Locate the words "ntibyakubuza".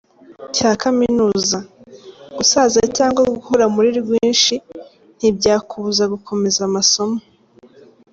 5.17-6.03